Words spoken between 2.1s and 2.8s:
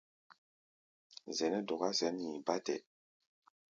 hi̧i̧ bátɛ.